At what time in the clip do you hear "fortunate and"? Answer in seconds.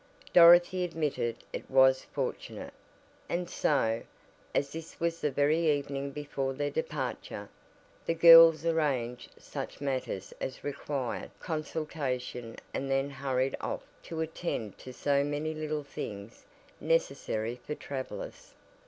2.05-3.47